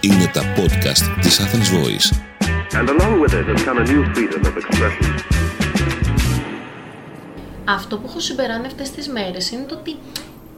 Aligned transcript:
Είναι 0.00 0.26
τα 0.32 0.42
podcast 0.56 1.20
της 1.20 1.40
Athens 1.40 1.68
Voice. 1.76 2.08
And 2.72 2.88
along 2.88 3.20
with 3.20 3.32
it 3.32 3.46
has 3.46 3.64
come 3.64 3.78
a 3.78 3.84
new 3.84 4.02
freedom 4.14 4.40
of 4.44 4.56
expression. 4.56 5.14
Αυτό 7.64 7.98
που 7.98 8.06
έχω 8.08 8.20
συμπεράνει 8.20 8.66
αυτές 8.66 8.90
τις 8.90 9.08
μέρες 9.08 9.50
είναι 9.50 9.64
το 9.64 9.74
ότι 9.74 9.96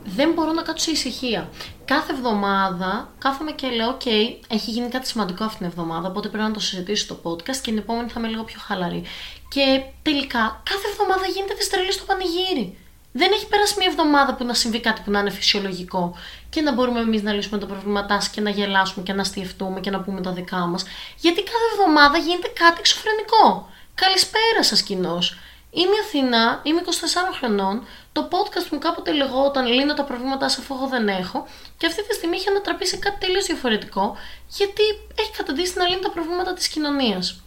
δεν 0.04 0.32
μπορώ 0.32 0.52
να 0.52 0.62
κάτσω 0.62 0.84
σε 0.84 0.90
ησυχία. 0.90 1.48
Κάθε 1.84 2.12
εβδομάδα 2.12 3.12
κάθομαι 3.18 3.50
και 3.50 3.68
λέω: 3.68 3.96
OK, 3.96 4.06
έχει 4.48 4.70
γίνει 4.70 4.88
κάτι 4.88 5.08
σημαντικό 5.08 5.44
αυτήν 5.44 5.58
την 5.58 5.66
εβδομάδα, 5.66 6.08
οπότε 6.08 6.28
πρέπει 6.28 6.44
να 6.44 6.52
το 6.52 6.60
συζητήσω 6.60 7.04
στο 7.04 7.20
podcast 7.22 7.56
και 7.56 7.70
την 7.70 7.78
επόμενη 7.78 8.08
θα 8.08 8.20
είμαι 8.20 8.28
λίγο 8.28 8.42
πιο 8.42 8.60
χαλαρή. 8.66 9.02
Και 9.48 9.82
τελικά, 10.02 10.62
κάθε 10.70 10.88
εβδομάδα 10.92 11.26
γίνεται 11.34 11.54
τη 11.54 11.68
τρελή 11.70 11.92
στο 11.92 12.04
πανηγύρι. 12.04 12.76
Δεν 13.12 13.32
έχει 13.32 13.46
περάσει 13.46 13.74
μια 13.78 13.86
εβδομάδα 13.90 14.34
που 14.34 14.44
να 14.44 14.54
συμβεί 14.54 14.80
κάτι 14.80 15.00
που 15.04 15.10
να 15.10 15.18
είναι 15.18 15.30
φυσιολογικό 15.30 16.14
και 16.50 16.60
να 16.60 16.72
μπορούμε 16.72 17.00
εμείς 17.00 17.22
να 17.22 17.32
λύσουμε 17.32 17.58
τα 17.58 17.66
προβλήματά 17.66 18.20
σας 18.20 18.28
και 18.28 18.40
να 18.40 18.50
γελάσουμε 18.50 19.04
και 19.04 19.12
να 19.12 19.20
αστιευτούμε 19.20 19.80
και 19.80 19.90
να 19.90 20.00
πούμε 20.00 20.20
τα 20.20 20.32
δικά 20.32 20.56
μας. 20.56 20.84
Γιατί 21.16 21.42
κάθε 21.42 21.64
εβδομάδα 21.72 22.18
γίνεται 22.18 22.48
κάτι 22.48 22.76
εξωφρενικό. 22.78 23.68
Καλησπέρα 23.94 24.62
σας, 24.62 24.82
κοινός. 24.82 25.38
Είμαι 25.70 25.94
η 25.94 26.02
Αθηνά, 26.04 26.60
είμαι 26.62 26.80
24 26.80 27.34
χρονών. 27.38 27.86
Το 28.12 28.28
podcast 28.30 28.68
μου 28.70 28.78
κάποτε 28.78 29.12
λεγόταν 29.12 29.66
Λύνω 29.66 29.94
τα 29.94 30.04
προβλήματά 30.04 30.48
σας 30.48 30.58
αφού 30.58 30.74
εγώ 30.74 30.86
δεν 30.86 31.08
έχω. 31.08 31.46
Και 31.76 31.86
αυτή 31.86 32.06
τη 32.06 32.14
στιγμή 32.14 32.36
έχει 32.36 32.48
ανατραπεί 32.48 32.86
σε 32.86 32.96
κάτι 32.96 33.18
τελείως 33.18 33.46
διαφορετικό, 33.46 34.16
γιατί 34.48 34.82
έχει 35.14 35.30
καταντήσει 35.36 35.78
να 35.78 35.88
λύνει 35.88 36.00
τα 36.00 36.10
προβλήματα 36.10 36.52
της 36.52 36.68
κοινωνίας. 36.68 37.42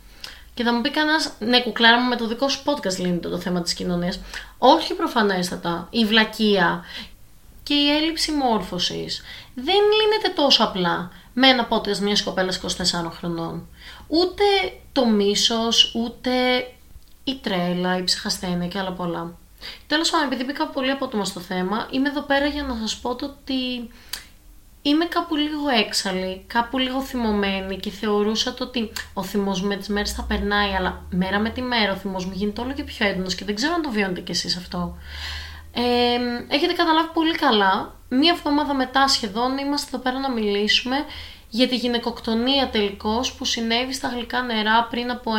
Και 0.53 0.63
θα 0.63 0.73
μου 0.73 0.81
πει 0.81 0.89
κανένας, 0.91 1.33
ναι, 1.39 1.61
κουκλάρα 1.61 1.99
μου 1.99 2.09
με 2.09 2.15
το 2.15 2.27
δικό 2.27 2.49
σου 2.49 2.63
podcast 2.65 2.97
λύνεται 2.97 3.29
το 3.29 3.37
θέμα 3.37 3.61
της 3.61 3.73
κοινωνίας. 3.73 4.19
Όχι 4.57 4.93
προφανέστατα. 4.93 5.87
Η 5.89 6.05
βλακεία 6.05 6.83
και 7.63 7.73
η 7.73 7.89
έλλειψη 7.89 8.31
μόρφωσης 8.31 9.21
δεν 9.55 9.75
λύνεται 9.75 10.29
τόσο 10.35 10.63
απλά 10.63 11.11
με 11.33 11.47
ένα 11.47 11.67
podcast 11.69 11.97
μιας 11.97 12.23
κοπέλας 12.23 12.57
24 12.57 13.11
χρονών. 13.11 13.67
Ούτε 14.07 14.43
το 14.91 15.05
μίσος, 15.05 15.95
ούτε 15.95 16.31
η 17.23 17.35
τρέλα, 17.41 17.97
η 17.97 18.03
ψυχασθένεια 18.03 18.67
και 18.67 18.79
άλλα 18.79 18.91
πολλά. 18.91 19.33
Τέλος 19.87 20.09
πάντων, 20.09 20.27
επειδή 20.27 20.43
μπήκα 20.43 20.67
πολύ 20.67 20.91
απότομα 20.91 21.25
στο 21.25 21.39
θέμα, 21.39 21.87
είμαι 21.91 22.09
εδώ 22.09 22.21
πέρα 22.21 22.45
για 22.45 22.63
να 22.63 22.75
σας 22.75 22.97
πω 22.97 23.15
το 23.15 23.25
ότι 23.25 23.89
είμαι 24.81 25.05
κάπου 25.05 25.35
λίγο 25.35 25.69
έξαλλη, 25.85 26.43
κάπου 26.47 26.77
λίγο 26.77 27.01
θυμωμένη 27.01 27.77
και 27.77 27.89
θεωρούσα 27.89 28.53
το 28.53 28.63
ότι 28.63 28.91
ο 29.13 29.23
θυμός 29.23 29.61
μου 29.61 29.67
με 29.67 29.75
τις 29.75 29.87
μέρες 29.87 30.11
θα 30.11 30.23
περνάει, 30.23 30.71
αλλά 30.71 31.01
μέρα 31.09 31.39
με 31.39 31.49
τη 31.49 31.61
μέρα 31.61 31.91
ο 31.91 31.95
θυμός 31.95 32.25
μου 32.25 32.31
γίνεται 32.35 32.61
όλο 32.61 32.73
και 32.73 32.83
πιο 32.83 33.07
έντονος 33.07 33.35
και 33.35 33.45
δεν 33.45 33.55
ξέρω 33.55 33.73
αν 33.73 33.81
το 33.81 33.89
βιώνετε 33.89 34.21
κι 34.21 34.31
εσείς 34.31 34.57
αυτό. 34.57 34.97
Ε, 35.73 36.53
έχετε 36.53 36.73
καταλάβει 36.73 37.09
πολύ 37.13 37.35
καλά, 37.35 37.95
μία 38.09 38.33
εβδομάδα 38.37 38.73
μετά 38.73 39.07
σχεδόν 39.07 39.57
είμαστε 39.57 39.87
εδώ 39.93 40.03
πέρα 40.03 40.19
να 40.19 40.31
μιλήσουμε 40.31 40.95
για 41.49 41.67
τη 41.67 41.75
γυναικοκτονία 41.75 42.69
τελικώς 42.69 43.33
που 43.33 43.45
συνέβη 43.45 43.93
στα 43.93 44.07
γλυκά 44.07 44.41
νερά 44.41 44.87
πριν 44.89 45.11
από 45.11 45.31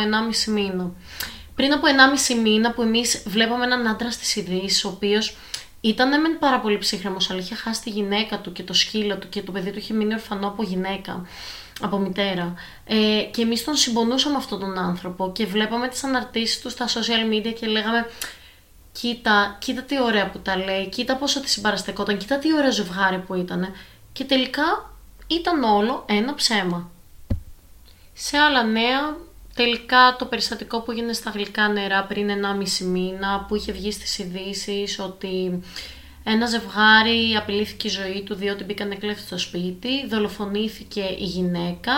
1,5 0.45 0.51
μήνα. 0.51 0.91
Πριν 1.55 1.73
από 1.73 1.87
1,5 2.27 2.41
μήνα 2.41 2.71
που 2.71 2.81
εμείς 2.81 3.23
βλέπαμε 3.27 3.65
έναν 3.65 3.87
άντρα 3.87 4.11
στις 4.11 4.35
ειδήσεις, 4.35 4.85
ο 4.85 4.87
οποίος 4.87 5.37
ήταν 5.85 6.21
μεν 6.21 6.39
πάρα 6.39 6.59
πολύ 6.59 6.77
ψύχρεμος, 6.77 7.29
αλλά 7.29 7.39
είχε 7.39 7.55
χάσει 7.55 7.81
τη 7.81 7.89
γυναίκα 7.89 8.39
του 8.39 8.51
και 8.51 8.63
το 8.63 8.73
σκύλο 8.73 9.17
του 9.17 9.29
και 9.29 9.41
το 9.41 9.51
παιδί 9.51 9.71
του 9.71 9.77
είχε 9.77 9.93
μείνει 9.93 10.13
ορφανό 10.13 10.47
από 10.47 10.63
γυναίκα, 10.63 11.25
από 11.81 11.97
μητέρα. 11.97 12.53
Ε, 12.85 13.21
και 13.31 13.41
εμείς 13.41 13.63
τον 13.63 13.75
συμπονούσαμε 13.75 14.35
αυτόν 14.35 14.59
τον 14.59 14.77
άνθρωπο 14.77 15.31
και 15.31 15.45
βλέπαμε 15.45 15.87
τις 15.87 16.03
αναρτήσεις 16.03 16.61
του 16.61 16.69
στα 16.69 16.87
social 16.87 17.33
media 17.33 17.53
και 17.59 17.67
λέγαμε 17.67 18.09
κοίτα, 18.91 19.57
κοίτα 19.59 19.81
τι 19.81 20.01
ωραία 20.01 20.29
που 20.29 20.39
τα 20.39 20.57
λέει, 20.57 20.89
κοίτα 20.89 21.15
πόσο 21.15 21.39
τη 21.39 21.49
συμπαραστεκόταν, 21.49 22.17
κοίτα 22.17 22.37
τι 22.37 22.53
ωραίο 22.53 22.71
ζευγάρι 22.71 23.17
που 23.17 23.33
ήταν. 23.33 23.73
Και 24.11 24.23
τελικά 24.23 24.91
ήταν 25.27 25.63
όλο 25.63 26.05
ένα 26.07 26.33
ψέμα. 26.35 26.91
Σε 28.13 28.37
άλλα 28.37 28.63
νέα, 28.63 29.17
Τελικά 29.55 30.15
το 30.19 30.25
περιστατικό 30.25 30.81
που 30.81 30.91
έγινε 30.91 31.13
στα 31.13 31.29
γλυκά 31.29 31.67
νερά 31.67 32.03
πριν 32.03 32.29
1,5 32.79 32.85
μήνα 32.85 33.45
που 33.47 33.55
είχε 33.55 33.71
βγει 33.71 33.91
στις 33.91 34.17
ειδήσεις 34.17 34.99
ότι 34.99 35.63
ένα 36.23 36.45
ζευγάρι 36.45 37.35
απειλήθηκε 37.35 37.87
η 37.87 37.91
ζωή 37.91 38.23
του 38.25 38.35
διότι 38.35 38.63
μπήκαν 38.63 38.99
κλέφτη 38.99 39.21
στο 39.21 39.37
σπίτι, 39.37 40.07
δολοφονήθηκε 40.07 41.01
η 41.01 41.23
γυναίκα, 41.23 41.93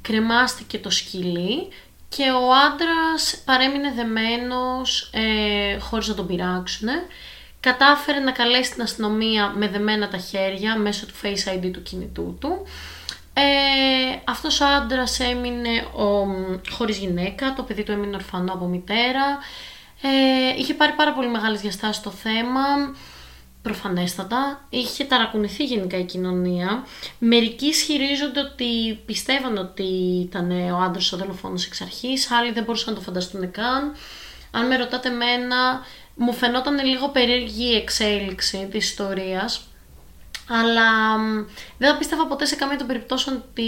κρεμάστηκε 0.00 0.78
το 0.78 0.90
σκυλί 0.90 1.68
και 2.08 2.30
ο 2.30 2.54
άντρας 2.66 3.42
παρέμεινε 3.44 3.92
δεμένος 3.92 5.10
ε, 5.12 5.78
χωρίς 5.78 6.08
να 6.08 6.14
τον 6.14 6.26
πειράξουν. 6.26 6.88
Κατάφερε 7.60 8.18
να 8.18 8.32
καλέσει 8.32 8.72
την 8.72 8.82
αστυνομία 8.82 9.52
με 9.56 9.68
δεμένα 9.68 10.08
τα 10.08 10.18
χέρια 10.18 10.76
μέσω 10.76 11.06
του 11.06 11.14
Face 11.22 11.56
ID 11.56 11.70
του 11.72 11.82
κινητού 11.82 12.36
του 12.40 12.66
ε, 13.40 14.20
αυτός 14.24 14.60
ο 14.60 14.66
άντρας 14.66 15.20
έμεινε 15.20 15.86
ο, 15.92 16.26
χωρίς 16.70 16.98
γυναίκα, 16.98 17.52
το 17.52 17.62
παιδί 17.62 17.82
του 17.82 17.92
έμεινε 17.92 18.16
ορφανό 18.16 18.52
από 18.52 18.66
μητέρα. 18.66 19.38
Ε, 20.02 20.58
είχε 20.58 20.74
πάρει 20.74 20.92
πάρα 20.92 21.12
πολύ 21.12 21.28
μεγάλες 21.28 21.60
διαστάσεις 21.60 22.02
το 22.02 22.10
θέμα, 22.10 22.60
προφανέστατα. 23.62 24.66
Είχε 24.68 25.04
ταρακουνηθεί 25.04 25.64
γενικά 25.64 25.98
η 25.98 26.04
κοινωνία. 26.04 26.84
Μερικοί 27.18 27.66
ισχυρίζονται 27.66 28.40
ότι 28.40 29.00
πιστεύαν 29.06 29.56
ότι 29.56 29.82
ήταν 30.28 30.50
ο 30.50 30.78
άντρας 30.78 31.12
ο 31.12 31.16
δολοφόνος 31.16 31.66
εξ 31.66 31.80
αρχής, 31.80 32.30
άλλοι 32.30 32.52
δεν 32.52 32.64
μπορούσαν 32.64 32.92
να 32.92 32.98
το 32.98 33.04
φανταστούν 33.04 33.50
καν. 33.50 33.94
Αν 34.50 34.66
με 34.66 34.76
ρωτάτε 34.76 35.08
εμένα, 35.08 35.84
μου 36.14 36.32
φαινόταν 36.32 36.84
λίγο 36.84 37.08
περίεργη 37.08 37.64
η 37.64 37.76
εξέλιξη 37.76 38.68
της 38.70 38.90
ιστορίας 38.90 39.69
αλλά 40.52 41.16
δεν 41.78 41.90
θα 41.90 41.98
πίστευα 41.98 42.26
ποτέ 42.26 42.44
σε 42.44 42.56
καμία 42.56 42.78
των 42.78 42.86
περιπτώσεων 42.86 43.36
ότι 43.36 43.62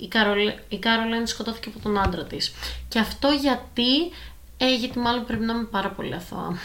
η, 0.00 0.08
Καρολ... 0.08 0.52
η 0.68 0.78
Κάρολεν 0.78 1.26
σκοτώθηκε 1.26 1.68
από 1.68 1.78
τον 1.82 1.98
άντρα 1.98 2.24
της. 2.24 2.52
Και 2.88 2.98
αυτό 2.98 3.28
γιατί, 3.30 4.10
ε, 4.56 4.74
γιατί 4.74 4.98
μάλλον 4.98 5.24
πρέπει 5.24 5.44
να 5.44 5.52
είμαι 5.52 5.64
πάρα 5.64 5.90
πολύ 5.90 6.14
αθώα. 6.14 6.58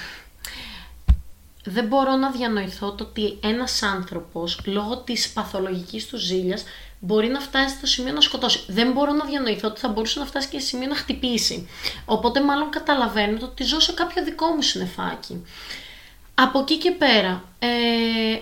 Δεν 1.66 1.86
μπορώ 1.86 2.16
να 2.16 2.32
διανοηθώ 2.32 2.92
το 2.92 3.04
ότι 3.04 3.38
ένας 3.44 3.84
άνθρωπος, 3.84 4.60
λόγω 4.66 4.98
της 4.98 5.30
παθολογικής 5.30 6.08
του 6.08 6.18
ζήλιας, 6.18 6.64
μπορεί 7.00 7.28
να 7.28 7.40
φτάσει 7.40 7.76
στο 7.76 7.86
σημείο 7.86 8.14
να 8.14 8.22
σκοτώσει. 8.22 8.64
Δεν 8.68 8.92
μπορώ 8.92 9.12
να 9.12 9.26
διανοηθώ 9.26 9.68
ότι 9.68 9.80
θα 9.80 9.88
μπορούσε 9.88 10.20
να 10.20 10.26
φτάσει 10.26 10.48
και 10.48 10.60
σε 10.60 10.66
σημείο 10.68 10.88
να 10.88 10.96
χτυπήσει. 10.96 11.70
Οπότε 12.06 12.42
μάλλον 12.42 12.70
καταλαβαίνω 12.70 13.38
ότι 13.42 13.64
ζω 13.64 13.80
σε 13.80 13.92
κάποιο 13.92 14.24
δικό 14.24 14.46
μου 14.46 14.62
συνεφάκι. 14.62 15.44
Από 16.36 16.60
εκεί 16.60 16.78
και 16.78 16.92
πέρα, 16.92 17.44
ε, 17.60 17.68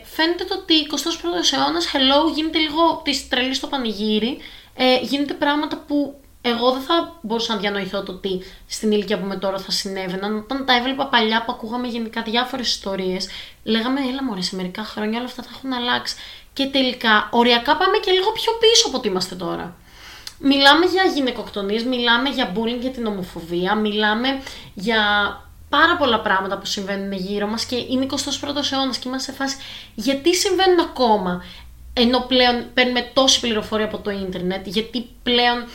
φαίνεται 0.03 0.43
το 0.43 0.55
ότι 0.61 0.73
21ο 0.73 1.53
αιώνας, 1.53 1.85
hello, 1.93 2.33
γίνεται 2.35 2.57
λίγο 2.57 3.01
της 3.03 3.27
τρελής 3.27 3.57
στο 3.57 3.67
πανηγύρι. 3.67 4.37
Ε, 4.75 4.99
γίνεται 5.01 5.33
πράγματα 5.33 5.77
που 5.87 6.21
εγώ 6.41 6.71
δεν 6.71 6.81
θα 6.81 7.19
μπορούσα 7.21 7.53
να 7.53 7.59
διανοηθώ 7.59 8.03
το 8.03 8.11
ότι 8.11 8.43
στην 8.67 8.91
ηλικία 8.91 9.19
που 9.19 9.25
με 9.25 9.35
τώρα 9.35 9.57
θα 9.57 9.71
συνέβαιναν. 9.71 10.37
Όταν 10.37 10.65
τα 10.65 10.75
έβλεπα 10.75 11.07
παλιά 11.07 11.43
που 11.43 11.51
ακούγαμε 11.51 11.87
γενικά 11.87 12.21
διάφορες 12.21 12.67
ιστορίες, 12.67 13.29
λέγαμε, 13.63 13.99
έλα 13.99 14.23
μωρέ, 14.23 14.41
σε 14.41 14.55
μερικά 14.55 14.83
χρόνια 14.83 15.17
όλα 15.17 15.27
αυτά 15.27 15.43
θα 15.43 15.49
έχουν 15.55 15.73
αλλάξει. 15.73 16.15
Και 16.53 16.65
τελικά, 16.65 17.29
οριακά 17.31 17.77
πάμε 17.77 17.97
και 17.97 18.11
λίγο 18.11 18.31
πιο 18.31 18.51
πίσω 18.59 18.87
από 18.87 18.97
ό,τι 18.97 19.07
είμαστε 19.07 19.35
τώρα. 19.35 19.75
Μιλάμε 20.39 20.85
για 20.85 21.03
γυναικοκτονίες, 21.03 21.83
μιλάμε 21.83 22.29
για 22.29 22.53
bullying 22.55 22.79
για 22.79 22.89
την 22.89 23.05
ομοφοβία, 23.05 23.75
μιλάμε 23.75 24.41
για 24.73 25.01
πάρα 25.75 25.97
πολλά 25.97 26.19
πράγματα 26.19 26.57
που 26.57 26.65
συμβαίνουν 26.65 27.11
γύρω 27.11 27.47
μας 27.47 27.65
και 27.65 27.75
είναι 27.75 28.05
21ο 28.09 28.71
αιώνας 28.71 28.97
και 28.97 29.07
είμαστε 29.07 29.31
σε 29.31 29.37
φάση 29.37 29.55
γιατί 29.95 30.35
συμβαίνουν 30.35 30.79
ακόμα 30.79 31.41
ενώ 31.93 32.19
πλέον 32.19 32.65
παίρνουμε 32.73 33.09
τόση 33.13 33.39
πληροφορία 33.39 33.85
από 33.85 33.97
το 33.97 34.11
ίντερνετ, 34.11 34.67
γιατί 34.67 35.09
πλέον 35.23 35.65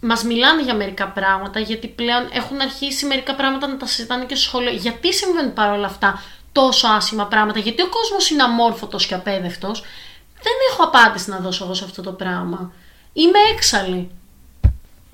μας 0.00 0.24
μιλάνε 0.24 0.62
για 0.62 0.74
μερικά 0.74 1.08
πράγματα, 1.08 1.60
γιατί 1.60 1.88
πλέον 1.88 2.28
έχουν 2.32 2.60
αρχίσει 2.60 3.06
μερικά 3.06 3.34
πράγματα 3.34 3.66
να 3.66 3.76
τα 3.76 3.86
συζητάνε 3.86 4.24
και 4.24 4.34
στο 4.34 4.44
σχολείο. 4.44 4.72
Γιατί 4.72 5.14
συμβαίνουν 5.14 5.52
παρόλα 5.52 5.86
αυτά 5.86 6.22
τόσο 6.52 6.88
άσχημα 6.88 7.26
πράγματα, 7.26 7.58
γιατί 7.58 7.82
ο 7.82 7.88
κόσμος 7.88 8.30
είναι 8.30 8.42
αμόρφωτος 8.42 9.06
και 9.06 9.14
απέδευτος. 9.14 9.80
Δεν 10.42 10.52
έχω 10.70 10.82
απάντηση 10.82 11.30
να 11.30 11.38
δώσω 11.38 11.64
εγώ 11.64 11.74
σε 11.74 11.84
αυτό 11.84 12.02
το 12.02 12.12
πράγμα. 12.12 12.72
Είμαι 13.12 13.38
έξαλλη. 13.54 14.10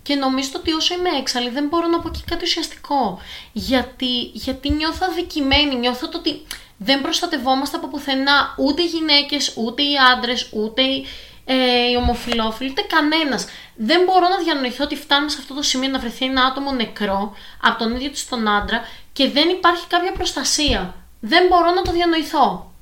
Και 0.07 0.15
νομίζω 0.15 0.51
ότι 0.57 0.73
όσο 0.73 0.95
είμαι 0.95 1.09
έξαλλη 1.21 1.49
δεν 1.49 1.67
μπορώ 1.69 1.87
να 1.87 2.01
πω 2.01 2.09
και 2.09 2.21
κάτι 2.27 2.45
ουσιαστικό. 2.45 3.21
Γιατί, 3.53 4.31
γιατί 4.33 4.71
νιώθω 4.71 5.07
αδικημένη, 5.11 5.75
νιώθω 5.75 6.09
το 6.09 6.19
ότι 6.19 6.47
δεν 6.77 7.01
προστατευόμαστε 7.01 7.77
από 7.77 7.89
πουθενά 7.89 8.55
ούτε 8.57 8.83
οι 8.83 8.87
γυναίκες, 8.87 9.53
ούτε 9.57 9.83
οι 9.83 9.95
άντρες, 10.13 10.49
ούτε 10.53 10.83
οι, 10.83 11.07
ε, 11.45 11.55
οι 11.91 11.97
ομοφιλόφιλοι, 11.97 12.71
ούτε 12.71 12.83
κανένας. 12.83 13.47
Δεν 13.77 14.05
μπορώ 14.05 14.29
να 14.29 14.39
διανοηθώ 14.45 14.85
ότι 14.85 14.97
φτάνουμε 14.97 15.31
σε 15.31 15.37
αυτό 15.41 15.55
το 15.55 15.63
σημείο 15.63 15.89
να 15.89 15.99
βρεθεί 15.99 16.25
ένα 16.25 16.45
άτομο 16.45 16.73
νεκρό 16.73 17.35
από 17.63 17.79
τον 17.79 17.95
ίδιο 17.95 18.11
τους 18.11 18.29
τον 18.29 18.49
άντρα 18.49 18.81
και 19.13 19.29
δεν 19.29 19.49
υπάρχει 19.49 19.87
κάποια 19.87 20.13
προστασία. 20.13 20.95
Δεν 21.21 21.47
μπορώ 21.47 21.71
να 21.71 21.83
το 21.83 21.93
διανοηθώ. 21.93 22.73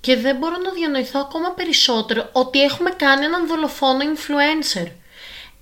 Και 0.00 0.16
δεν 0.16 0.36
μπορώ 0.36 0.56
να 0.56 0.70
διανοηθώ 0.70 1.20
ακόμα 1.20 1.50
περισσότερο 1.50 2.28
ότι 2.32 2.62
έχουμε 2.62 2.90
κάνει 2.90 3.24
έναν 3.24 3.46
δολοφόνο 3.46 3.98
influencer. 4.14 4.86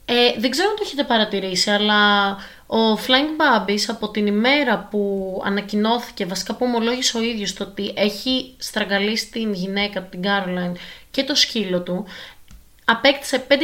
Ε, 0.09 0.39
δεν 0.39 0.51
ξέρω 0.51 0.69
αν 0.69 0.77
το 0.77 0.83
έχετε 0.85 1.05
παρατηρήσει, 1.05 1.71
αλλά 1.71 2.31
Ο 2.67 2.95
Flying 2.95 3.41
Babbies 3.41 3.85
από 3.89 4.11
την 4.11 4.27
ημέρα 4.27 4.89
που 4.91 5.43
ανακοινώθηκε, 5.45 6.27
βασικά 6.27 6.55
που 6.55 6.65
ομολόγησε 6.65 7.19
ο 7.19 7.23
ίδιος 7.23 7.53
το 7.53 7.65
ότι 7.65 7.93
έχει 7.97 8.55
στραγγαλίσει 8.59 9.31
την 9.31 9.53
γυναίκα 9.53 10.03
του, 10.03 10.09
την 10.09 10.21
Caroline 10.25 10.77
και 11.11 11.25
το 11.25 11.35
σκύλο 11.35 11.81
του, 11.83 12.07
απέκτησε 12.85 13.47
5.000 13.49 13.55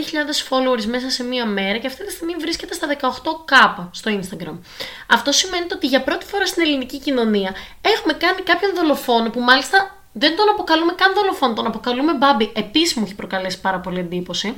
followers 0.49 0.85
μέσα 0.85 1.11
σε 1.11 1.23
μία 1.23 1.47
μέρα 1.47 1.79
και 1.79 1.87
αυτή 1.87 2.07
τη 2.07 2.13
στιγμή 2.13 2.35
βρίσκεται 2.35 2.75
στα 2.75 2.97
18k 3.01 3.89
στο 3.91 4.21
Instagram. 4.21 4.59
Αυτό 5.07 5.33
σημαίνει 5.33 5.67
ότι 5.73 5.87
για 5.87 6.03
πρώτη 6.03 6.27
φορά 6.27 6.47
στην 6.47 6.63
ελληνική 6.63 6.99
κοινωνία 6.99 7.55
έχουμε 7.81 8.13
κάνει 8.13 8.41
κάποιον 8.41 8.75
δολοφόνο 8.75 9.31
που 9.31 9.41
μάλιστα 9.41 9.97
δεν 10.13 10.37
τον 10.37 10.49
αποκαλούμε 10.49 10.93
καν 10.93 11.15
δολοφόνο, 11.15 11.53
τον 11.55 11.67
αποκαλούμε 11.67 12.15
Μπάμπι. 12.15 12.53
Επίσης 12.55 12.95
μου 12.95 13.03
έχει 13.07 13.15
προκαλέσει 13.15 13.61
πάρα 13.61 13.79
πολύ 13.81 13.99
εντύπωση. 13.99 14.55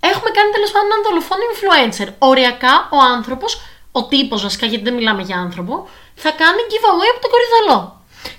Έχουμε 0.00 0.30
κάνει 0.36 0.50
τέλος 0.56 0.70
πάντων 0.70 0.88
έναν 0.90 1.02
δολοφόνο 1.06 1.42
influencer. 1.52 2.08
Οριακά 2.18 2.88
ο 2.96 2.98
άνθρωπος, 3.16 3.60
ο 3.92 4.00
τύπος 4.04 4.42
βασικά, 4.42 4.66
γιατί 4.66 4.84
δεν 4.84 4.94
μιλάμε 4.94 5.22
για 5.22 5.36
άνθρωπο, 5.36 5.88
θα 6.14 6.30
κάνει 6.30 6.60
giveaway 6.70 7.08
από 7.12 7.20
τον 7.24 7.30
κορυδαλό. 7.34 7.98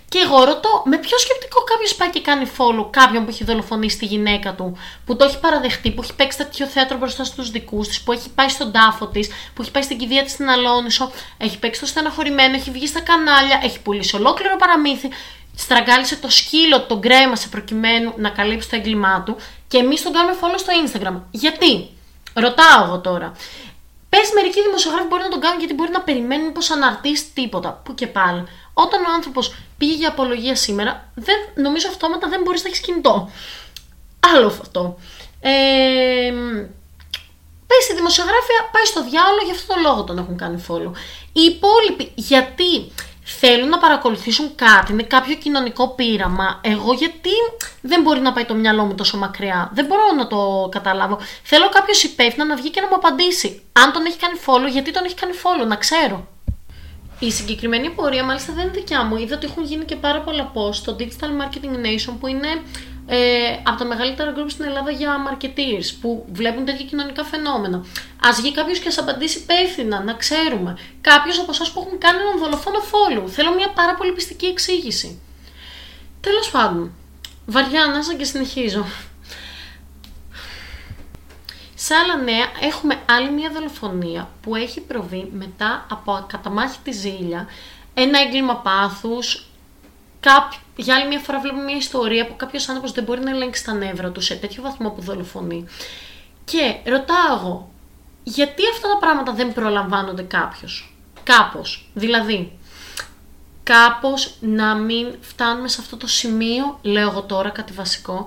Και 0.09 0.19
εγώ 0.19 0.43
ρωτώ, 0.43 0.81
με 0.85 0.97
ποιο 0.97 1.17
σκεπτικό 1.17 1.63
κάποιος 1.63 1.95
πάει 1.95 2.09
και 2.09 2.21
κάνει 2.21 2.51
follow 2.57 2.87
κάποιον 2.89 3.23
που 3.23 3.29
έχει 3.29 3.43
δολοφονήσει 3.43 3.97
τη 3.97 4.05
γυναίκα 4.05 4.53
του, 4.53 4.77
που 5.05 5.15
το 5.15 5.25
έχει 5.25 5.39
παραδεχτεί, 5.39 5.91
που 5.91 6.01
έχει 6.01 6.15
παίξει 6.15 6.37
τέτοιο 6.37 6.65
θέατρο 6.65 6.97
μπροστά 6.97 7.23
στους 7.23 7.51
δικούς 7.51 7.87
της, 7.87 8.01
που 8.01 8.11
έχει 8.11 8.29
πάει 8.29 8.49
στον 8.49 8.71
τάφο 8.71 9.07
της, 9.07 9.29
που 9.53 9.61
έχει 9.61 9.71
πάει 9.71 9.83
στην 9.83 9.97
κηδεία 9.97 10.23
της 10.23 10.31
στην 10.31 10.49
Αλόνισο, 10.49 11.11
έχει 11.37 11.59
παίξει 11.59 11.79
το 11.79 11.85
στεναχωρημένο, 11.85 12.55
έχει 12.55 12.71
βγει 12.71 12.87
στα 12.87 13.01
κανάλια, 13.01 13.59
έχει 13.63 13.81
πουλήσει 13.81 14.15
ολόκληρο 14.15 14.55
παραμύθι, 14.55 15.09
στραγγάλισε 15.55 16.15
το 16.15 16.29
σκύλο, 16.29 16.81
τον 16.81 17.01
κρέμασε 17.01 17.47
προκειμένου 17.47 18.13
να 18.17 18.29
καλύψει 18.29 18.69
το 18.69 18.75
έγκλημά 18.75 19.23
του 19.25 19.35
και 19.69 19.77
εμείς 19.77 20.01
τον 20.01 20.13
κάνουμε 20.13 20.37
follow 20.41 20.57
στο 20.57 20.71
Instagram. 20.83 21.21
Γιατί, 21.31 21.89
ρωτάω 22.33 22.83
εγώ 22.85 22.99
τώρα. 22.99 23.31
Πες 24.09 24.31
μερικοί 24.33 24.61
δημοσιογράφοι 24.61 25.07
μπορεί 25.07 25.21
να 25.21 25.29
τον 25.29 25.39
κάνουν 25.39 25.59
γιατί 25.59 25.73
μπορεί 25.73 25.91
να 25.91 26.01
περιμένουν 26.01 26.51
πω 26.51 26.61
αναρτήσει 26.73 27.25
τίποτα. 27.33 27.81
Που 27.83 27.93
και 27.93 28.07
πάλι. 28.07 28.43
Όταν 28.73 29.05
ο 29.05 29.11
άνθρωπος 29.15 29.55
πήγε 29.77 29.93
για 29.93 30.09
απολογία 30.09 30.55
σήμερα, 30.55 31.11
δεν, 31.15 31.35
νομίζω 31.55 31.87
αυτόματα 31.87 32.27
δεν 32.27 32.41
μπορείς 32.41 32.63
να 32.63 32.69
έχεις 32.69 32.79
κινητό. 32.79 33.29
Άλλο 34.19 34.47
αυτό. 34.47 34.97
Ε, 35.41 36.33
Πες 37.69 37.89
η 37.89 37.93
δημοσιογράφια 37.93 38.69
πάει 38.71 38.85
στο 38.85 39.03
διάλογο, 39.03 39.45
γι' 39.45 39.51
αυτό 39.51 39.73
το 39.73 39.79
λόγο 39.79 40.03
τον 40.03 40.17
έχουν 40.17 40.37
κάνει 40.37 40.63
follow. 40.67 40.91
Οι 41.33 41.41
υπόλοιποι, 41.41 42.11
γιατί 42.15 42.91
θέλουν 43.37 43.69
να 43.69 43.77
παρακολουθήσουν 43.77 44.55
κάτι, 44.55 44.91
είναι 44.91 45.03
κάποιο 45.03 45.35
κοινωνικό 45.35 45.87
πείραμα. 45.87 46.59
Εγώ 46.63 46.93
γιατί 46.93 47.29
δεν 47.81 48.01
μπορεί 48.01 48.19
να 48.19 48.33
πάει 48.33 48.45
το 48.45 48.53
μυαλό 48.53 48.83
μου 48.83 48.95
τόσο 48.95 49.17
μακριά; 49.17 49.69
Δεν 49.73 49.85
μπορώ 49.85 50.01
να 50.17 50.27
το 50.27 50.69
καταλάβω. 50.71 51.19
Θέλω 51.43 51.69
κάποιος 51.69 52.03
υπεύθυνο 52.03 52.45
να 52.45 52.55
βγει 52.55 52.69
και 52.69 52.81
να 52.81 52.87
μου 52.87 52.95
απαντήσει. 52.95 53.61
Αν 53.71 53.91
τον 53.91 54.05
έχει 54.05 54.17
κάνει 54.17 54.39
follow, 54.45 54.71
γιατί 54.71 54.91
τον 54.91 55.05
έχει 55.05 55.15
κάνει 55.15 55.33
follow, 55.43 55.67
να 55.67 55.75
ξέρω. 55.75 56.27
Η 57.19 57.31
συγκεκριμένη 57.31 57.89
πορεία 57.89 58.23
μάλιστα 58.23 58.53
δεν 58.53 58.63
είναι 58.63 58.71
δικιά 58.73 59.03
μου. 59.03 59.17
Είδα 59.17 59.35
ότι 59.35 59.45
έχουν 59.45 59.63
γίνει 59.63 59.85
και 59.85 59.95
πάρα 59.95 60.21
πολλά 60.21 60.51
post 60.53 60.73
στο 60.73 60.95
Digital 60.99 61.31
Marketing 61.41 61.85
Nation 61.85 62.13
που 62.19 62.27
είναι 62.27 62.47
ε, 63.11 63.59
από 63.63 63.77
τα 63.77 63.85
μεγαλύτερα 63.85 64.33
group 64.35 64.45
στην 64.47 64.65
Ελλάδα 64.65 64.91
για 64.91 65.15
marketeers 65.29 65.97
που 66.01 66.25
βλέπουν 66.31 66.65
τέτοια 66.65 66.85
κοινωνικά 66.85 67.23
φαινόμενα. 67.23 67.77
Α 68.27 68.33
βγει 68.35 68.51
κάποιος 68.51 68.79
και 68.79 68.87
ας 68.87 68.97
απαντήσει 68.97 69.37
υπεύθυνα, 69.37 70.03
να 70.03 70.13
ξέρουμε. 70.13 70.77
Κάποιος 71.01 71.39
από 71.39 71.51
εσάς 71.51 71.71
που 71.71 71.83
έχουν 71.85 71.97
κάνει 71.97 72.19
έναν 72.19 72.39
δολοφόνο 72.39 72.77
follow. 72.77 73.27
Θέλω 73.29 73.53
μια 73.53 73.69
πάρα 73.69 73.95
πολύ 73.95 74.11
πιστική 74.11 74.45
εξήγηση. 74.45 75.21
Τέλος 76.21 76.49
πάντων, 76.51 76.91
βαριά 77.45 77.83
ανάσα 77.83 78.13
και 78.13 78.23
συνεχίζω. 78.23 78.85
Σε 81.75 81.93
άλλα 81.93 82.15
νέα 82.15 82.45
έχουμε 82.61 82.99
άλλη 83.09 83.31
μια 83.31 83.49
δολοφονία 83.53 84.29
που 84.41 84.55
έχει 84.55 84.81
προβεί 84.81 85.29
μετά 85.33 85.85
από 85.89 86.27
τη 86.83 86.91
ζήλια, 86.91 87.47
ένα 87.93 88.19
έγκλημα 88.19 88.55
πάθους, 88.55 89.48
για 90.75 90.95
άλλη 90.95 91.07
μια 91.07 91.19
φορά 91.19 91.39
βλέπουμε 91.39 91.63
μια 91.63 91.75
ιστορία 91.75 92.27
που 92.27 92.35
κάποιος 92.35 92.67
άνθρωπος 92.67 92.91
δεν 92.91 93.03
μπορεί 93.03 93.19
να 93.19 93.29
ελέγξει 93.29 93.65
τα 93.65 93.73
νεύρα 93.73 94.09
του 94.09 94.21
σε 94.21 94.35
τέτοιο 94.35 94.61
βαθμό 94.61 94.89
που 94.89 95.01
δολοφονεί. 95.01 95.65
Και 96.45 96.75
ρωτάω 96.85 97.35
εγώ, 97.37 97.69
γιατί 98.23 98.63
αυτά 98.73 98.87
τα 98.87 98.97
πράγματα 98.97 99.33
δεν 99.33 99.53
προλαμβάνονται 99.53 100.21
κάποιος, 100.21 100.93
κάπως, 101.23 101.89
δηλαδή 101.93 102.51
κάπως 103.63 104.35
να 104.39 104.75
μην 104.75 105.15
φτάνουμε 105.21 105.67
σε 105.67 105.81
αυτό 105.81 105.97
το 105.97 106.07
σημείο, 106.07 106.79
λέω 106.81 107.09
εγώ 107.09 107.21
τώρα 107.21 107.49
κάτι 107.49 107.73
βασικό, 107.73 108.25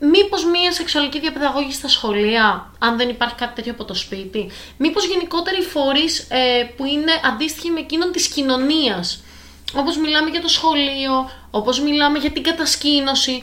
Μήπως 0.00 0.44
μία 0.44 0.72
σεξουαλική 0.72 1.20
διαπαιδαγώγηση 1.20 1.78
στα 1.78 1.88
σχολεία, 1.88 2.72
αν 2.78 2.96
δεν 2.96 3.08
υπάρχει 3.08 3.34
κάτι 3.34 3.54
τέτοιο 3.54 3.72
από 3.72 3.84
το 3.84 3.94
σπίτι. 3.94 4.50
Μήπως 4.76 5.06
γενικότερα 5.06 5.56
οι 5.58 5.62
φορείς 5.62 6.26
ε, 6.30 6.70
που 6.76 6.84
είναι 6.84 7.12
αντίστοιχοι 7.24 7.70
με 7.70 7.80
εκείνον 7.80 8.12
της 8.12 8.28
κοινωνίας. 8.28 9.24
Όπως 9.74 9.96
μιλάμε 9.96 10.30
για 10.30 10.40
το 10.40 10.48
σχολείο, 10.48 11.30
όπως 11.50 11.80
μιλάμε 11.80 12.18
για 12.18 12.30
την 12.30 12.42
κατασκήνωση, 12.42 13.42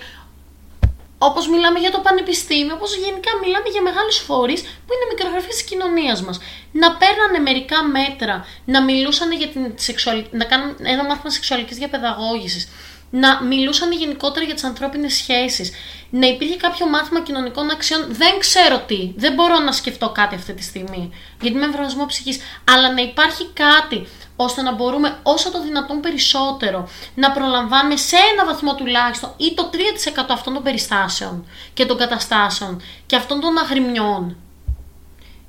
όπως 1.18 1.48
μιλάμε 1.48 1.80
για 1.80 1.92
το 1.92 2.00
πανεπιστήμιο, 2.00 2.74
όπως 2.76 2.96
γενικά 2.96 3.32
μιλάμε 3.42 3.70
για 3.72 3.82
μεγάλους 3.82 4.18
φορείς 4.18 4.62
που 4.62 4.92
είναι 4.94 5.08
μικρογραφίες 5.14 5.56
της 5.56 5.64
κοινωνίας 5.64 6.22
μας. 6.22 6.40
Να 6.72 6.96
παίρνανε 6.96 7.40
μερικά 7.40 7.84
μέτρα, 7.84 8.46
να 8.66 8.84
μιλούσαν 8.84 9.32
για 9.32 9.48
την 9.48 9.74
σεξουαλική, 9.76 10.30
να 10.32 10.46
κάνουν 10.46 10.76
ένα 10.84 11.04
μάθημα 11.04 11.30
σεξουαλικής 11.30 11.78
διαπαιδαγώγησης, 11.78 12.68
να 13.10 13.44
μιλούσαν 13.44 13.92
γενικότερα 13.92 14.46
για 14.46 14.54
τις 14.54 14.64
ανθρώπινες 14.64 15.14
σχέσεις, 15.14 15.72
να 16.10 16.28
υπήρχε 16.28 16.56
κάποιο 16.56 16.88
μάθημα 16.88 17.22
κοινωνικών 17.22 17.70
αξιών, 17.70 18.06
δεν 18.10 18.40
ξέρω 18.40 18.80
τι, 18.88 19.12
δεν 19.16 19.34
μπορώ 19.34 19.60
να 19.60 19.72
σκεφτώ 19.72 20.10
κάτι 20.10 20.36
αυτή 20.36 20.54
τη 20.54 20.64
στιγμή, 20.64 21.12
γιατί 21.42 21.56
είμαι 21.56 21.66
εμβρασμό 21.66 22.06
ψυχής, 22.06 22.40
αλλά 22.64 22.94
να 22.94 23.02
υπάρχει 23.02 23.48
κάτι 23.54 24.08
ώστε 24.36 24.62
να 24.62 24.74
μπορούμε 24.74 25.20
όσο 25.24 25.52
το 25.52 25.62
δυνατόν 25.62 26.00
περισσότερο 26.00 26.90
να 27.16 27.32
προλαμβάνουμε 27.32 27.96
σε 27.96 28.16
ένα 28.34 28.46
βαθμό 28.46 28.76
τουλάχιστον 28.76 29.34
ή 29.38 29.54
το 29.54 29.70
3% 30.14 30.26
αυτών 30.30 30.54
των 30.54 30.64
περιστάσεων 30.64 31.48
και 31.74 31.86
των 31.86 31.98
καταστάσεων 31.98 32.82
και 33.06 33.16
αυτών 33.16 33.40
των 33.40 33.58
αγριμιών. 33.58 34.38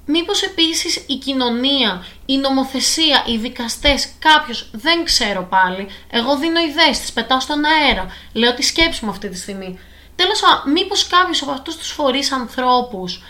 Μήπως 0.06 0.42
επίσης 0.42 1.04
η 1.06 1.14
κοινωνία, 1.14 2.04
η 2.26 2.36
νομοθεσία, 2.36 3.24
οι 3.26 3.36
δικαστές, 3.36 4.08
κάποιος, 4.18 4.70
δεν 4.72 5.04
ξέρω 5.04 5.42
πάλι, 5.42 5.88
εγώ 6.10 6.36
δίνω 6.36 6.60
ιδέες, 6.60 6.98
τις 6.98 7.12
πετάω 7.12 7.40
στον 7.40 7.64
αέρα, 7.64 8.06
λέω 8.32 8.54
τη 8.54 8.62
σκέψη 8.62 9.04
μου 9.04 9.10
αυτή 9.10 9.28
τη 9.28 9.36
στιγμή. 9.36 9.78
Τέλος 10.16 10.40
πάντων, 10.40 10.72
μήπως 10.72 11.06
κάποιος 11.06 11.42
από 11.42 11.50
αυτούς 11.50 11.76
τους 11.76 11.90
φορείς 11.90 12.32
ανθρώπους 12.32 13.22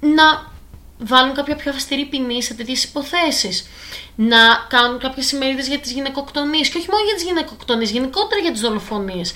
να 0.00 0.51
βάλουν 1.04 1.34
κάποια 1.34 1.56
πιο 1.56 1.70
αυστηρή 1.70 2.04
ποινή 2.04 2.42
σε 2.42 2.54
τέτοιες 2.54 2.84
υποθέσεις. 2.84 3.66
Να 4.14 4.38
κάνουν 4.68 4.98
κάποιες 4.98 5.32
ημερίδες 5.32 5.68
για 5.68 5.78
τις 5.78 5.92
γυναικοκτονίες. 5.92 6.68
Και 6.68 6.78
όχι 6.78 6.90
μόνο 6.90 7.04
για 7.04 7.14
τις 7.14 7.22
γυναικοκτονίες, 7.22 7.90
γενικότερα 7.90 8.40
για 8.40 8.52
τις 8.52 8.60
δολοφονίες. 8.60 9.32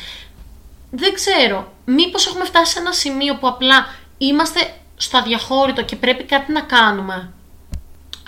Δεν 0.91 1.15
ξέρω. 1.15 1.73
Μήπως 1.85 2.27
έχουμε 2.27 2.45
φτάσει 2.45 2.73
σε 2.73 2.79
ένα 2.79 2.93
σημείο 2.93 3.37
που 3.37 3.47
απλά 3.49 3.87
είμαστε 4.19 4.75
στο 4.97 5.19
αδιαχώρητο 5.19 5.83
και 5.83 5.97
πρέπει 5.97 6.25
κάτι 6.25 6.53
να 6.53 6.61
κάνουμε. 6.61 7.31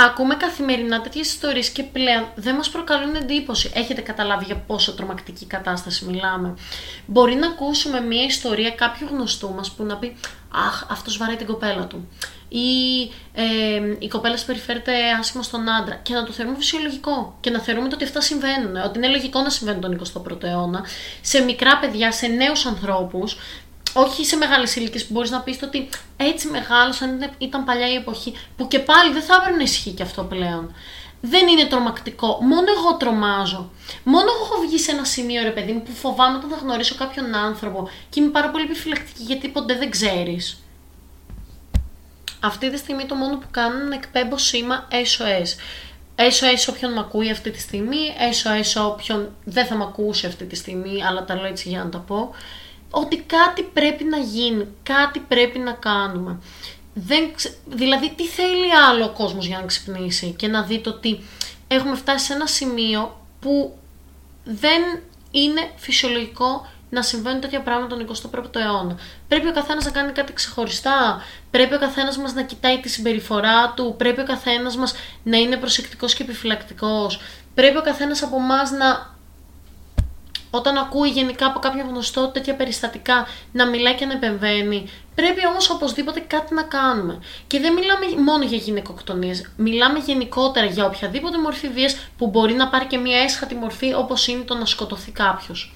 Ακούμε 0.00 0.34
καθημερινά 0.34 1.00
τέτοιες 1.00 1.28
ιστορίες 1.28 1.70
και 1.70 1.82
πλέον 1.82 2.28
δεν 2.34 2.54
μας 2.54 2.70
προκαλούν 2.70 3.14
εντύπωση. 3.14 3.70
Έχετε 3.74 4.00
καταλάβει 4.00 4.44
για 4.44 4.56
πόσο 4.56 4.92
τρομακτική 4.92 5.46
κατάσταση 5.46 6.04
μιλάμε. 6.04 6.54
Μπορεί 7.06 7.34
να 7.34 7.46
ακούσουμε 7.46 8.00
μια 8.00 8.24
ιστορία 8.24 8.70
κάποιου 8.70 9.08
γνωστού 9.10 9.54
μας 9.54 9.70
που 9.70 9.84
να 9.84 9.96
πει 9.96 10.16
Αχ, 10.50 10.84
αυτός 10.90 11.16
βαράει 11.16 11.36
την 11.36 11.46
κοπέλα 11.46 11.86
του 11.86 12.08
ή 12.48 13.02
ε, 13.34 13.44
η 13.98 14.08
κοπέλα 14.08 14.36
συμπεριφέρεται 14.36 14.92
άσχημα 15.18 15.42
στον 15.42 15.70
άντρα 15.70 15.94
και 15.94 16.14
να 16.14 16.24
το 16.24 16.32
θεωρούμε 16.32 16.58
φυσιολογικό 16.58 17.36
και 17.40 17.50
να 17.50 17.60
θεωρούμε 17.60 17.88
ότι 17.92 18.04
αυτά 18.04 18.20
συμβαίνουν, 18.20 18.76
ότι 18.76 18.98
είναι 18.98 19.08
λογικό 19.08 19.40
να 19.40 19.50
συμβαίνουν 19.50 19.80
τον 19.80 20.00
21ο 20.26 20.42
αιώνα 20.42 20.84
σε 21.20 21.40
μικρά 21.40 21.78
παιδιά, 21.78 22.12
σε 22.12 22.26
νέους 22.26 22.66
ανθρώπους 22.66 23.36
όχι 23.92 24.24
σε 24.24 24.36
μεγάλες 24.36 24.76
ηλικίες 24.76 25.06
που 25.06 25.12
μπορείς 25.12 25.30
να 25.30 25.40
πεις 25.40 25.58
ότι 25.62 25.88
έτσι 26.16 26.48
μεγάλωσαν, 26.48 27.30
ήταν 27.38 27.64
παλιά 27.64 27.88
η 27.88 27.94
εποχή, 27.94 28.34
που 28.56 28.68
και 28.68 28.78
πάλι 28.78 29.12
δεν 29.12 29.22
θα 29.22 29.34
έπρεπε 29.34 29.56
να 29.56 29.62
ισχύει 29.62 29.90
και 29.90 30.02
αυτό 30.02 30.22
πλέον. 30.22 30.74
Δεν 31.20 31.48
είναι 31.48 31.64
τρομακτικό. 31.64 32.38
Μόνο 32.40 32.66
εγώ 32.76 32.96
τρομάζω. 32.96 33.70
Μόνο 34.04 34.26
εγώ 34.34 34.44
έχω 34.44 34.66
βγει 34.66 34.78
σε 34.78 34.90
ένα 34.90 35.04
σημείο, 35.04 35.42
ρε 35.42 35.50
παιδί 35.50 35.72
μου, 35.72 35.82
που 35.82 35.92
φοβάμαι 35.92 36.36
όταν 36.36 36.50
θα 36.50 36.56
γνωρίσω 36.56 36.94
κάποιον 36.94 37.34
άνθρωπο 37.34 37.88
και 38.08 38.20
είμαι 38.20 38.30
πάρα 38.30 38.50
πολύ 38.50 38.64
επιφυλακτική 38.64 39.22
γιατί 39.22 39.48
ποτέ 39.48 39.74
δεν 39.74 39.90
ξέρεις. 39.90 40.62
Αυτή 42.40 42.70
τη 42.70 42.76
στιγμή 42.76 43.06
το 43.06 43.14
μόνο 43.14 43.36
που 43.36 43.46
κάνω 43.50 43.78
είναι 43.78 43.88
να 43.88 43.94
εκπέμπω 43.94 44.38
σήμα 44.38 44.88
SOS. 44.90 45.48
SOS 46.16 46.66
όποιον 46.68 46.92
με 46.92 47.00
ακούει 47.00 47.30
αυτή 47.30 47.50
τη 47.50 47.60
στιγμή, 47.60 47.98
SOS 48.18 48.82
όποιον 48.90 49.34
δεν 49.44 49.66
θα 49.66 49.76
με 49.76 49.84
ακούσει 49.84 50.26
αυτή 50.26 50.44
τη 50.44 50.56
στιγμή, 50.56 51.04
αλλά 51.04 51.24
τα 51.24 51.34
λέω 51.34 51.46
έτσι 51.46 51.68
για 51.68 51.84
να 51.84 51.88
τα 51.90 51.98
πω. 51.98 52.34
Ότι 52.90 53.16
κάτι 53.16 53.62
πρέπει 53.62 54.04
να 54.04 54.18
γίνει, 54.18 54.66
κάτι 54.82 55.18
πρέπει 55.18 55.58
να 55.58 55.72
κάνουμε. 55.72 56.38
Δεν 56.94 57.30
Δηλαδή, 57.66 58.12
τι 58.16 58.26
θέλει 58.26 58.74
άλλο 58.88 59.04
ο 59.04 59.08
κόσμος 59.08 59.46
για 59.46 59.58
να 59.58 59.66
ξυπνήσει 59.66 60.34
και 60.38 60.46
να 60.46 60.62
δει 60.62 60.78
το 60.78 60.90
ότι 60.90 61.20
έχουμε 61.68 61.96
φτάσει 61.96 62.24
σε 62.24 62.32
ένα 62.32 62.46
σημείο 62.46 63.20
που 63.40 63.78
δεν 64.44 64.82
είναι 65.30 65.70
φυσιολογικό 65.76 66.66
να 66.90 67.02
συμβαίνουν 67.02 67.40
τέτοια 67.40 67.60
πράγματα 67.60 67.96
τον 67.96 68.32
21ο 68.32 68.56
αιώνα. 68.56 68.98
Πρέπει 69.28 69.48
ο 69.48 69.52
καθένας 69.52 69.84
να 69.84 69.90
κάνει 69.90 70.12
κάτι 70.12 70.32
ξεχωριστά. 70.32 71.22
Πρέπει 71.50 71.74
ο 71.74 71.78
καθένας 71.78 72.18
μας 72.18 72.34
να 72.34 72.42
κοιτάει 72.42 72.80
τη 72.80 72.88
συμπεριφορά 72.88 73.72
του. 73.76 73.94
Πρέπει 73.98 74.20
ο 74.20 74.24
καθένας 74.24 74.76
μας 74.76 74.94
να 75.22 75.36
είναι 75.36 75.56
προσεκτικός 75.56 76.14
και 76.14 76.22
επιφυλακτικός. 76.22 77.20
Πρέπει 77.54 77.76
ο 77.76 77.82
καθένας 77.82 78.22
από 78.22 78.36
εμάς 78.36 78.70
να 78.70 79.16
όταν 80.50 80.76
ακούει 80.76 81.08
γενικά 81.08 81.46
από 81.46 81.58
κάποιο 81.58 81.84
γνωστό 81.88 82.28
τέτοια 82.28 82.54
περιστατικά 82.54 83.26
να 83.52 83.66
μιλάει 83.66 83.94
και 83.94 84.06
να 84.06 84.12
επεμβαίνει. 84.12 84.90
Πρέπει 85.14 85.46
όμως 85.46 85.70
οπωσδήποτε 85.70 86.20
κάτι 86.20 86.54
να 86.54 86.62
κάνουμε. 86.62 87.18
Και 87.46 87.60
δεν 87.60 87.72
μιλάμε 87.72 88.04
μόνο 88.24 88.44
για 88.44 88.56
γυναικοκτονίες, 88.56 89.50
μιλάμε 89.56 89.98
γενικότερα 89.98 90.66
για 90.66 90.84
οποιαδήποτε 90.84 91.38
μορφή 91.38 91.68
βίας 91.68 91.96
που 92.18 92.26
μπορεί 92.26 92.54
να 92.54 92.68
πάρει 92.68 92.86
και 92.86 92.98
μια 92.98 93.18
έσχατη 93.18 93.54
μορφή 93.54 93.94
όπως 93.94 94.26
είναι 94.26 94.42
το 94.42 94.54
να 94.54 94.64
σκοτωθεί 94.64 95.10
κάποιος. 95.10 95.72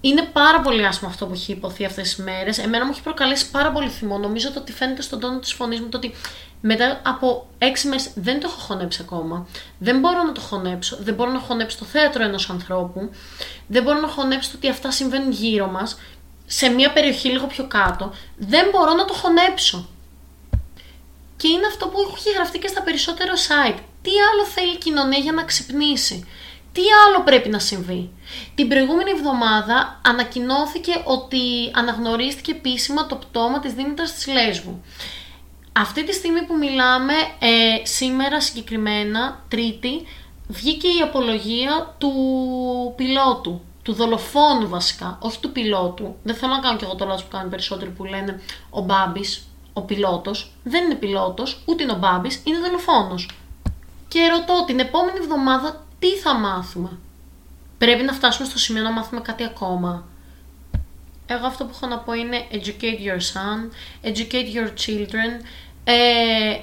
Είναι 0.00 0.22
πάρα 0.22 0.60
πολύ 0.60 0.86
άσχημο 0.86 1.10
αυτό 1.10 1.26
που 1.26 1.32
έχει 1.32 1.52
υποθεί 1.52 1.84
αυτές 1.84 2.14
τις 2.14 2.24
μέρες. 2.24 2.58
Εμένα 2.58 2.84
μου 2.84 2.90
έχει 2.90 3.02
προκαλέσει 3.02 3.50
πάρα 3.50 3.70
πολύ 3.72 3.88
θυμό. 3.88 4.18
Νομίζω 4.18 4.50
ότι 4.56 4.72
φαίνεται 4.72 5.02
στον 5.02 5.20
τόνο 5.20 5.38
της 5.38 5.52
φωνής 5.52 5.80
μου 5.80 5.88
το 5.88 5.96
ότι 5.96 6.14
μετά 6.60 7.00
από 7.04 7.46
έξι 7.58 7.88
μέρες 7.88 8.10
δεν 8.14 8.40
το 8.40 8.48
έχω 8.50 8.60
χωνέψει 8.60 9.00
ακόμα. 9.02 9.46
Δεν 9.78 9.98
μπορώ 9.98 10.22
να 10.22 10.32
το 10.32 10.40
χωνέψω. 10.40 10.96
Δεν 11.00 11.14
μπορώ 11.14 11.30
να 11.30 11.38
χωνέψω 11.38 11.78
το 11.78 11.84
θέατρο 11.84 12.24
ενός 12.24 12.50
ανθρώπου. 12.50 13.10
Δεν 13.66 13.82
μπορώ 13.82 14.00
να 14.00 14.08
χωνέψω 14.08 14.50
το 14.50 14.56
ότι 14.56 14.68
αυτά 14.68 14.90
συμβαίνουν 14.90 15.30
γύρω 15.30 15.66
μας, 15.66 15.98
σε 16.46 16.68
μια 16.68 16.92
περιοχή 16.92 17.28
λίγο 17.28 17.46
πιο 17.46 17.66
κάτω. 17.66 18.12
Δεν 18.36 18.68
μπορώ 18.72 18.94
να 18.94 19.04
το 19.04 19.12
χωνέψω. 19.12 19.88
Και 21.36 21.48
είναι 21.48 21.66
αυτό 21.66 21.88
που 21.88 21.98
έχει 22.16 22.30
γραφτεί 22.30 22.58
και 22.58 22.68
στα 22.68 22.82
περισσότερα 22.82 23.32
site. 23.34 23.78
Τι 24.02 24.10
άλλο 24.32 24.44
θέλει 24.44 24.72
η 24.72 24.78
κοινωνία 24.78 25.18
για 25.18 25.32
να 25.32 25.44
ξυπνήσει; 25.44 26.26
Τι 26.72 26.80
άλλο 27.06 27.24
πρέπει 27.24 27.48
να 27.48 27.58
συμβεί; 27.58 28.10
Την 28.54 28.68
προηγούμενη 28.68 29.10
εβδομάδα 29.10 30.00
ανακοινώθηκε 30.04 30.92
ότι 31.04 31.40
αναγνωρίστηκε 31.72 32.50
επίσημα 32.50 33.06
το 33.06 33.16
πτώμα 33.16 33.60
της 33.60 33.72
Δήμητρας 33.72 34.12
της 34.12 34.26
Λέσβου. 34.26 34.82
Αυτή 35.72 36.04
τη 36.04 36.12
στιγμή 36.12 36.42
που 36.42 36.56
μιλάμε, 36.56 37.12
ε, 37.38 37.86
σήμερα 37.86 38.40
συγκεκριμένα, 38.40 39.44
Τρίτη, 39.48 40.06
βγήκε 40.48 40.86
η 40.86 41.00
απολογία 41.02 41.94
του 41.98 42.12
πιλότου, 42.96 43.60
του 43.82 43.92
δολοφόνου 43.92 44.68
βασικά, 44.68 45.18
όχι 45.20 45.38
του 45.40 45.52
πιλότου. 45.52 46.16
Δεν 46.22 46.34
θέλω 46.34 46.52
να 46.52 46.60
κάνω 46.60 46.78
και 46.78 46.84
εγώ 46.84 46.94
το 46.94 47.04
λάθος 47.04 47.24
που 47.24 47.30
κάνουν 47.30 47.50
περισσότεροι 47.50 47.90
που 47.90 48.04
λένε 48.04 48.40
ο 48.70 48.80
Μπάμπης, 48.80 49.46
ο 49.72 49.82
πιλότος. 49.82 50.52
Δεν 50.62 50.84
είναι 50.84 50.94
πιλότος, 50.94 51.62
ούτε 51.64 51.82
είναι 51.82 51.92
ο 51.92 51.98
Μπάμπης, 51.98 52.42
είναι 52.44 52.58
δολοφόνος. 52.58 53.28
Και 54.08 54.28
ρωτώ 54.28 54.64
την 54.66 54.78
επόμενη 54.78 55.18
εβδομάδα 55.18 55.86
τι 56.00 56.08
θα 56.08 56.34
μάθουμε. 56.34 56.98
Πρέπει 57.78 58.02
να 58.02 58.12
φτάσουμε 58.12 58.48
στο 58.48 58.58
σημείο 58.58 58.82
να 58.82 58.92
μάθουμε 58.92 59.20
κάτι 59.20 59.44
ακόμα. 59.44 60.04
Εγώ 61.26 61.46
αυτό 61.46 61.64
που 61.64 61.70
έχω 61.74 61.86
να 61.86 61.98
πω 61.98 62.12
είναι 62.12 62.46
educate 62.52 63.00
your 63.06 63.20
son, 63.32 63.58
educate 64.08 64.56
your 64.56 64.68
children. 64.68 65.44
Ε, 65.84 65.94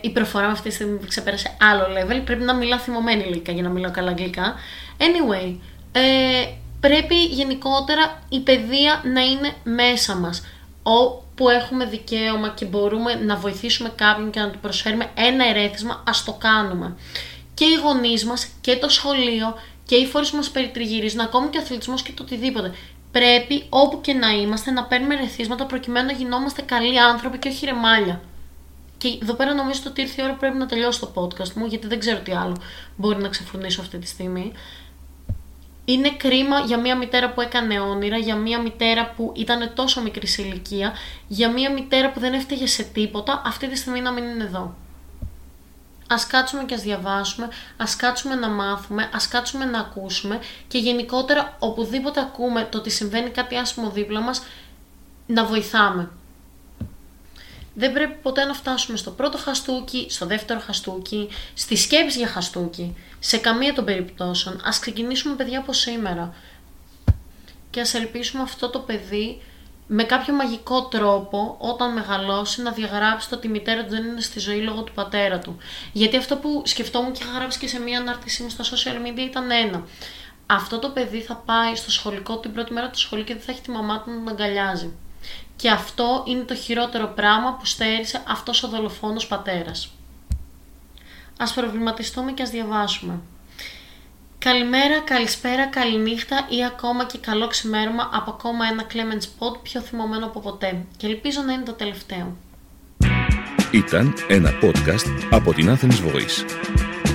η 0.02 0.10
προφορά 0.10 0.46
με 0.46 0.52
αυτή 0.52 0.70
τη 0.70 0.76
στιγμή 0.76 1.00
ξεπέρασε 1.08 1.58
άλλο 1.62 1.84
level. 1.84 2.22
Πρέπει 2.26 2.44
να 2.44 2.56
μιλάω 2.56 2.80
θυμωμένη 2.80 3.24
λίγα 3.24 3.54
για 3.54 3.64
να 3.64 3.70
μιλάω 3.70 3.92
καλά 3.92 4.10
αγγλικά. 4.10 4.56
Anyway, 4.98 5.56
ε, 5.92 6.46
πρέπει 6.80 7.16
γενικότερα 7.16 8.22
η 8.30 8.40
παιδεία 8.40 9.02
να 9.14 9.22
είναι 9.22 9.54
μέσα 9.64 10.16
μας. 10.16 10.44
Όπου 10.84 11.50
έχουμε 11.50 11.86
δικαίωμα 11.86 12.50
και 12.50 12.66
μπορούμε 12.66 13.14
να 13.14 13.36
βοηθήσουμε 13.36 13.92
κάποιον 13.96 14.30
και 14.32 14.40
να 14.40 14.50
του 14.50 14.60
προσφέρουμε 14.60 15.10
ένα 15.16 15.48
ερέθισμα, 15.48 16.04
ας 16.08 16.24
το 16.24 16.34
κάνουμε 16.34 16.96
και 17.58 17.66
οι 17.66 17.76
γονείς 17.84 18.26
μας 18.26 18.48
και 18.62 18.76
το 18.76 18.90
σχολείο 18.90 19.56
και 19.86 19.96
οι 19.96 20.06
φορεί 20.06 20.28
που 20.30 20.36
μας 20.36 20.50
περιτριγυρίζουν, 20.50 21.20
ακόμη 21.20 21.48
και 21.48 21.58
ο 21.58 21.62
αθλητισμός 21.62 22.02
και 22.02 22.12
το 22.12 22.24
οτιδήποτε. 22.24 22.74
Πρέπει 23.12 23.66
όπου 23.70 24.02
και 24.02 24.14
να 24.14 24.30
είμαστε 24.30 24.72
να 24.72 24.84
παίρνουμε 24.84 25.16
ρεθίσματα 25.16 25.66
προκειμένου 25.66 26.06
να 26.06 26.12
γινόμαστε 26.12 26.62
καλοί 26.62 27.00
άνθρωποι 27.00 27.38
και 27.38 27.50
όχι 27.50 27.66
ρεμάλια. 27.66 28.22
Και 28.98 29.18
εδώ 29.22 29.34
πέρα 29.34 29.54
νομίζω 29.54 29.82
ότι 29.88 30.02
ήρθε 30.02 30.22
η 30.22 30.24
ώρα 30.24 30.34
που 30.34 30.40
πρέπει 30.40 30.58
να 30.58 30.66
τελειώσει 30.66 31.00
το 31.00 31.12
podcast 31.16 31.52
μου, 31.54 31.66
γιατί 31.66 31.88
δεν 31.88 32.00
ξέρω 32.00 32.20
τι 32.20 32.32
άλλο 32.32 32.58
μπορεί 32.96 33.22
να 33.22 33.28
ξεφρονήσω 33.28 33.82
αυτή 33.82 33.98
τη 33.98 34.08
στιγμή. 34.08 34.52
Είναι 35.86 36.12
κρίμα 36.18 36.60
για 36.60 36.80
μια 36.80 36.98
μητέρα 36.98 37.34
που 37.34 37.42
έκανε 37.42 37.80
όνειρα, 37.80 38.18
για 38.18 38.36
μια 38.36 38.62
μητέρα 38.62 39.14
που 39.16 39.34
ήταν 39.36 39.72
τόσο 39.76 40.02
μικρή 40.02 40.28
σε 40.28 40.42
ηλικία, 40.42 40.94
για 41.28 41.52
μια 41.52 41.72
μητέρα 41.72 42.12
που 42.12 42.20
δεν 42.20 42.34
έφταιγε 42.34 42.68
σε 42.68 42.84
τίποτα, 42.84 43.42
αυτή 43.46 43.68
τη 43.68 43.78
στιγμή 43.78 44.02
να 44.02 44.12
μην 44.12 44.24
είναι 44.24 44.44
εδώ. 44.44 44.76
Ας 46.08 46.28
κάτσουμε 46.28 46.64
και 46.64 46.74
ας 46.74 46.82
διαβάσουμε, 46.82 47.50
ας 47.78 47.96
κάτσουμε 47.96 48.36
να 48.36 48.50
μάθουμε, 48.50 49.10
ας 49.14 49.28
κάτσουμε 49.28 49.66
να 49.66 49.80
ακούσουμε 49.80 50.40
και 50.68 50.78
γενικότερα 50.78 51.56
οπουδήποτε 51.60 52.20
ακούμε 52.20 52.68
το 52.72 52.78
ότι 52.78 52.90
συμβαίνει 52.90 53.30
κάτι 53.30 53.56
άσχημο 53.56 53.90
δίπλα 53.90 54.22
μας, 54.22 54.44
να 55.28 55.46
βοηθάμε. 55.46 56.10
Δεν 57.74 57.94
πρέπει 57.94 58.18
ποτέ 58.22 58.44
να 58.44 58.54
φτάσουμε 58.54 58.98
στο 58.98 59.12
πρώτο 59.12 59.38
χαστούκι, 59.38 60.08
στο 60.10 60.26
δεύτερο 60.26 60.60
χαστούκι, 60.60 61.30
στη 61.54 61.76
σκέψη 61.76 62.18
για 62.18 62.28
χαστούκι. 62.28 62.96
Σε 63.20 63.38
καμία 63.38 63.74
των 63.74 63.86
περιπτώσεων. 63.86 64.62
Ας 64.64 64.80
ξεκινήσουμε 64.80 65.36
παιδιά 65.36 65.60
από 65.60 65.74
σήμερα. 65.74 66.34
Και 67.70 67.82
ας 67.82 67.94
ελπίσουμε 67.94 68.44
αυτό 68.44 68.70
το 68.70 68.80
παιδί 68.80 69.42
με 69.88 70.04
κάποιο 70.04 70.34
μαγικό 70.34 70.86
τρόπο 70.86 71.56
όταν 71.60 71.94
μεγαλώσει 71.94 72.62
να 72.62 72.72
διαγράψει 72.72 73.30
το 73.30 73.36
ότι 73.36 73.48
η 73.48 73.50
μητέρα 73.50 73.84
του 73.84 73.90
δεν 73.90 74.04
είναι 74.04 74.22
στη 74.22 74.40
ζωή 74.40 74.62
λόγω 74.62 74.82
του 74.82 74.94
πατέρα 74.94 75.40
του. 75.40 75.58
Γιατί 75.92 76.18
αυτό 76.18 76.36
που 76.36 76.62
σκεφτόμουν 76.66 77.12
και 77.12 77.24
είχα 77.24 77.38
γράψει 77.38 77.60
και 77.60 77.68
σε 77.68 77.80
μία 77.80 78.00
ανάρτησή 78.00 78.44
μου 78.44 78.50
στα 78.50 78.64
social 78.64 79.08
media 79.08 79.20
ήταν 79.20 79.52
ένα. 79.52 79.84
Αυτό 80.46 80.80
το 80.80 80.90
παιδί 80.90 81.22
θα 81.22 81.36
πάει 81.36 81.76
στο 81.76 81.92
σχολικό 81.92 82.38
την 82.38 82.54
πρώτη 82.54 82.74
μέρα 82.74 82.90
του 82.90 83.00
σχολείου 83.00 83.24
και 83.24 83.34
δεν 83.34 83.44
θα 83.44 83.52
έχει 83.52 83.62
τη 83.62 83.72
μαμά 83.72 84.02
του 84.02 84.10
να 84.10 84.16
τον 84.16 84.28
αγκαλιάζει. 84.28 84.94
Και 85.56 85.70
αυτό 85.70 86.24
είναι 86.28 86.44
το 86.44 86.56
χειρότερο 86.56 87.08
πράγμα 87.08 87.54
που 87.54 87.66
στέρισε 87.66 88.24
αυτός 88.28 88.64
ο 88.64 88.68
δολοφόνος 88.68 89.28
πατέρας. 89.28 89.92
Ας 91.40 91.54
προβληματιστούμε 91.54 92.32
και 92.32 92.44
ας 92.44 92.50
διαβάσουμε. 92.50 93.20
Καλημέρα, 94.40 95.00
καλησπέρα, 95.00 95.66
καληνύχτα 95.66 96.48
ή 96.50 96.66
ακόμα 96.66 97.06
και 97.06 97.18
καλό 97.18 97.48
ξημέρωμα 97.48 98.10
από 98.14 98.32
ακόμα 98.32 98.66
ένα 98.72 98.86
Clemens 98.94 99.24
Pod 99.40 99.62
πιο 99.62 99.82
θυμωμένο 99.82 100.26
από 100.26 100.40
ποτέ 100.40 100.86
και 100.98 101.08
ελπίζω 101.08 101.42
να 101.42 101.54
είναι 101.54 101.64
το 101.64 101.74
τελευταίο. 101.74 102.38
Ήταν 103.72 104.14
ένα 104.28 104.52
podcast 104.62 105.28
από 105.32 105.54
την 105.54 105.70
Athens 105.70 106.12
Voice. 106.12 106.46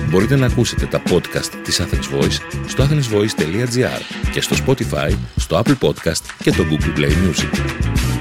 Μπορείτε 0.09 0.35
να 0.35 0.45
ακούσετε 0.45 0.85
τα 0.85 1.01
podcast 1.09 1.51
της 1.63 1.81
Athens 1.81 2.19
Voice 2.19 2.37
στο 2.67 2.83
athensvoice.gr 2.83 4.01
και 4.31 4.41
στο 4.41 4.55
Spotify, 4.65 5.17
στο 5.35 5.61
Apple 5.65 5.77
Podcast 5.87 6.21
και 6.43 6.51
το 6.51 6.63
Google 6.69 6.99
Play 6.99 7.11
Music. 7.11 8.12